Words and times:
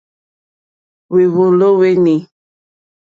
Hwèwòló 1.09 1.67
hwé 1.77 1.89
nǐ. 2.03 2.15